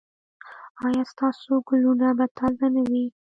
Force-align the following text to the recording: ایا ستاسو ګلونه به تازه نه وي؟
ایا 0.85 1.03
ستاسو 1.11 1.51
ګلونه 1.67 2.07
به 2.17 2.25
تازه 2.37 2.67
نه 2.75 2.83
وي؟ 2.89 3.05